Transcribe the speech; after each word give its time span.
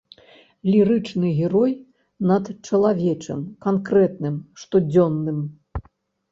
Лірычны 0.71 1.29
герой 1.39 1.73
над 2.33 2.45
чалавечым, 2.67 3.39
канкрэтным, 3.69 4.35
штодзённым. 4.65 5.39